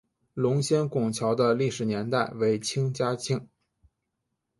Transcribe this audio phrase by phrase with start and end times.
[0.33, 3.47] 龙仙拱桥的历史年代为清嘉庆。